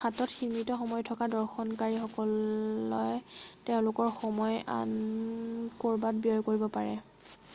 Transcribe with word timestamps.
হাতত 0.05 0.29
সীমিত 0.37 0.69
সময় 0.81 1.03
থকা 1.09 1.25
দৰ্শনকাৰীসকলে 1.33 3.19
তেওঁলোকৰ 3.67 4.07
সময় 4.15 4.57
আন 4.77 4.95
ক'ৰবাত 5.83 6.23
ব্যয় 6.25 6.41
কৰিব 6.49 6.65
পাৰে 6.79 6.97